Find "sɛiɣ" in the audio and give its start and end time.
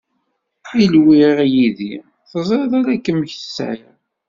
3.39-3.97